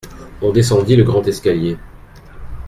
On 0.41 0.51
descendit 0.51 0.95
le 0.95 1.03
grand 1.03 1.27
escalier. 1.27 1.77